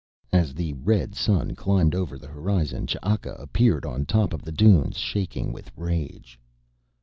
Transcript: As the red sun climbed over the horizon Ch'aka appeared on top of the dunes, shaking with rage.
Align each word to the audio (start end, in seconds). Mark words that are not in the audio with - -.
As 0.33 0.55
the 0.55 0.73
red 0.73 1.13
sun 1.13 1.53
climbed 1.53 1.93
over 1.93 2.17
the 2.17 2.25
horizon 2.27 2.87
Ch'aka 2.87 3.35
appeared 3.39 3.85
on 3.85 4.07
top 4.07 4.33
of 4.33 4.41
the 4.41 4.51
dunes, 4.51 4.97
shaking 4.97 5.53
with 5.53 5.69
rage. 5.77 6.39